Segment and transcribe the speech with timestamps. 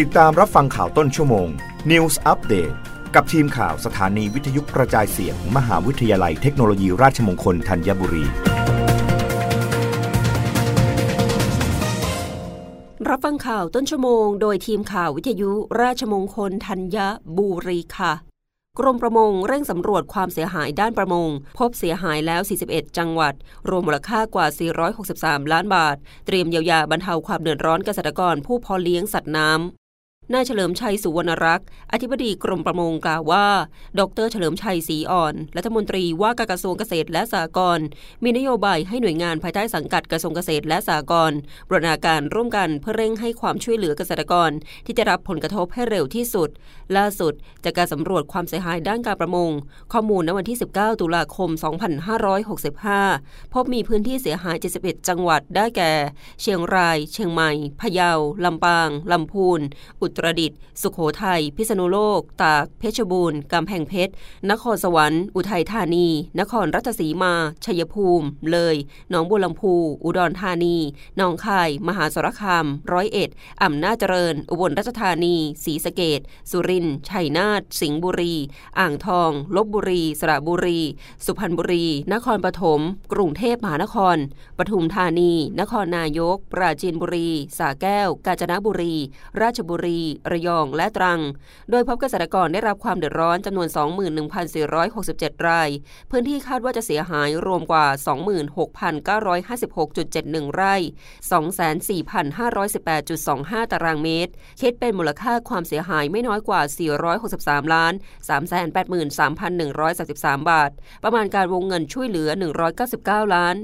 [0.00, 1.48] ติดตามรับฟังข่าวต้นชั่วโมง
[1.90, 2.74] News Update
[3.14, 8.24] กับทีมข่าวสถานีวิทยุกระจายเสียงมหาวิทยาลัยเทคโนโลยีราชมงคลธัญบุรี
[13.08, 15.50] รับฟังข่าวต้นชั่วโมง โดยทีมข่าววิทยุ
[15.80, 16.96] ราชมงคลธัญ
[17.38, 18.12] บุรีค่ะ
[18.78, 21.28] กรมประมงเร่งสำรวจความเสียหายด้านประมง
[21.58, 23.34] พบเสียหายแล้ว 41 จังหวัด
[23.68, 24.46] รวมมูลค่ากว่า
[25.00, 25.96] 463 ล้านบาท
[26.26, 29.81] เตรียมเยียวยาบรรเทาความเดือดร้อนเกษตรกรผู้เพาะเลี้ยงสัตว์น้ำ
[30.34, 33.46] นายเฉลิมชัยสุวรรณรักษ์ อธิบดีกรมประมงกล่าวว่า
[33.98, 37.86] ดรเฉลิมชัยศรีอ่อน รัฐมนตรีว่าการกระทรวงเกษตรและสหกรณ์
[38.24, 44.50] มีนโยบายให้หน่วยงานภายใต้สังกัดกระทรวงเกษตรและสหกรณ์บรนาการร่วมกันเพื่อเร่งให้ความช่วยเหลือเกษตรกร
[44.86, 46.48] ที่จะรับผลกระทบให้เร็วที่สุด
[46.96, 47.32] ล่าสุด
[47.64, 49.50] จากการสำรวจความเสียหายด้านการประมง
[49.92, 51.50] ข้อมูลณวันที่ 19 ตุลาคม
[52.72, 55.92] 2565 พบมีพื้นที่เสียหาย 71 จังหวัดได้แก่
[56.40, 58.12] เชียงราย เชียงใหม่ พะเยา
[58.44, 59.60] ลำปาง ลำพูน
[60.02, 64.12] อุตรดิตถ์สุโขทัย พิษณุโลก ตาก เพชรบูรณ์ กำแพงเพชร
[64.50, 66.08] นครสวรรค์ อุทัยธานี
[66.40, 68.76] นครราชสีมา ชัยภูมิ เลย
[69.10, 70.76] หนองบัวลำพู อุดรธานี
[71.16, 73.30] หนองคาย มหาสารคาม ร้อยเอ็ด
[73.62, 76.20] อ่ำนาจเจริญ อุบลราชธานี ศรีสะเกด
[76.50, 78.34] สุรินทร์ ชัยนาท สิงห์บุรี
[78.78, 80.80] อ่างทอง ลบบุรี สระบุรี
[81.24, 82.80] สุพรรณบุรี นครปฐม
[83.12, 84.16] กรุงเทพมหานคร
[84.58, 88.94] ปทุมธานี นครนายก ปราจีนบุรีสาแก้ว กาญจนบุรี
[89.40, 91.20] ราชบุรีระยอง และตรัง
[91.70, 93.68] โดยพบเกษตรกรได้รับความเดือดร้อนจำนวน
[94.32, 95.68] 21,467 ราย
[96.10, 97.86] พื้นที่คาดว่าจะเสียหายรวมกว่า
[99.62, 100.74] 26,956.71 ไร่
[103.62, 106.60] 24,518.25 ตารางเมตร คิดเป็นมูลค่าความเสียหายไม่น้อยกว่า
[107.18, 107.92] 463 ล้าน
[109.42, 110.70] 383,133 บาท
[111.04, 112.28] ประมาณการวงเงินช่วยเหลือ
[112.82, 113.54] 199 ล้าน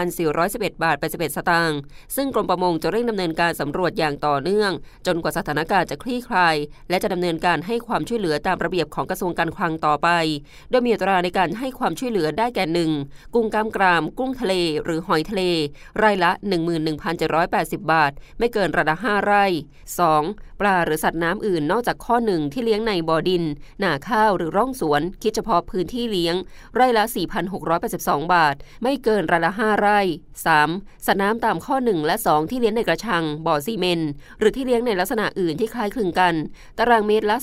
[0.00, 1.78] 17,411 บาท81สตางค์
[2.16, 4.70] ซึ่งกรมประมงจะเร่งดำเนินการสำรวจอย่างต่อเนื่อง
[5.06, 6.56] จนกว่าสถานการณ์จะคลี่คลาย
[6.88, 10.08] และจะดำเนินการให้ความช่วยเหลือตามระเบียบของกระทรวงการคลังต่อไป
[10.70, 12.90] โดยมีอัตราในการให้ความช่วยเหลือได้แก่หนึ่ง
[13.34, 14.54] กุ้งกล้ามกราม กุ้งทะเล
[14.84, 15.42] หรือหอยทะเล
[16.02, 16.30] รายละ
[17.10, 19.44] 11,780 บาท ไม่เกินระดับ5ไร่
[20.02, 20.60] 2.
[20.60, 23.44] ปลาหรือสัตว์น้ำอื่นนอกจากข้อหนึ่งที่เลี้ยงในบ่อดิน
[23.80, 26.34] หนาข้าวหรือร่องสวน คิดเฉพาะพื้นที่เลี้ยง
[26.74, 27.04] ไร่ละ
[27.68, 30.00] 4,682 บาท ไม่เกินระดับ5ไร่
[30.54, 31.06] 3.
[31.06, 36.34] สัตว์น้ำตามข้อ 1 และ 2 ที่เลี้ยงในกระชัง บ่อซีเมนต์หรือที่เลี้ยงในลักษณะอื่นที่คล้ายคลึงกัน
[36.78, 37.36] ตารางเมตรละ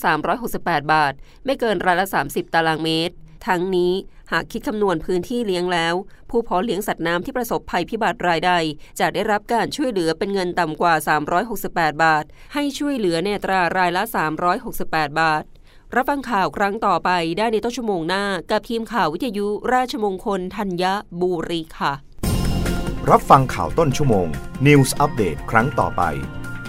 [0.43, 1.13] 368 บาท
[1.45, 3.15] ไม่เกินรายละ 30 ตารางเมตร
[3.47, 3.93] ทั้งนี้
[4.31, 5.95] หากคิดคำนวณพื้นที่เลี้ยงแล้ว
[6.29, 8.51] ผู้เพาะเลี้ยงสัตว์น้ำที่ประสบภัยพิบัติรายใด
[8.99, 10.93] จะได้รับการช่วยเหลือเป็นเงินต่ำกว่า
[11.49, 12.23] 368 บาท
[12.53, 14.03] ให้ช่วยเหลือในตรารายละ
[14.61, 15.43] 368 บาท
[15.95, 20.83] รับฟังข่าวครั้งต่อไปได้ในต้นชั่วโมงหน้า กับทีมข่าววิทยุราชมงคลธัญ
[21.21, 21.93] บุรีค่ะ
[23.09, 24.27] รับฟังข่าวต้นชั่วโมง
[24.67, 26.03] News อัปเดตครั้งต่อไป